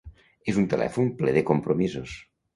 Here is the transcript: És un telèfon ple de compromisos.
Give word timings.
És 0.53 0.57
un 0.61 0.65
telèfon 0.71 1.11
ple 1.21 1.35
de 1.37 1.45
compromisos. 1.51 2.19